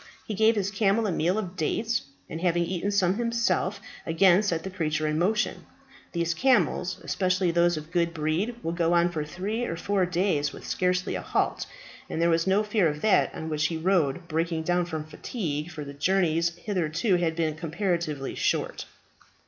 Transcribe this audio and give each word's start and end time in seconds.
He 0.25 0.33
gave 0.33 0.55
his 0.55 0.71
camel 0.71 1.05
a 1.05 1.11
meal 1.11 1.37
of 1.37 1.55
dates, 1.55 2.01
and 2.27 2.41
having 2.41 2.63
eaten 2.65 2.89
some 2.89 3.17
himself, 3.17 3.79
again 4.03 4.41
set 4.41 4.63
the 4.63 4.71
creature 4.71 5.05
in 5.05 5.19
motion. 5.19 5.67
These 6.11 6.33
camels, 6.33 6.99
especially 7.03 7.51
those 7.51 7.77
of 7.77 7.91
good 7.91 8.11
breed, 8.11 8.55
will 8.63 8.71
go 8.71 8.93
on 8.93 9.11
for 9.11 9.23
three 9.23 9.63
or 9.65 9.77
four 9.77 10.07
days 10.07 10.51
with 10.51 10.65
scarcely 10.65 11.13
a 11.13 11.21
halt; 11.21 11.67
and 12.09 12.19
there 12.19 12.31
was 12.31 12.47
no 12.47 12.63
fear 12.63 12.87
of 12.87 13.01
that 13.01 13.31
on 13.35 13.47
which 13.47 13.67
he 13.67 13.77
rode 13.77 14.27
breaking 14.27 14.63
down 14.63 14.87
from 14.87 15.05
fatigue, 15.05 15.69
for 15.69 15.85
the 15.85 15.93
journeys 15.93 16.55
hitherto 16.55 17.17
had 17.17 17.35
been 17.35 17.53
comparatively 17.53 18.33
short. 18.33 18.85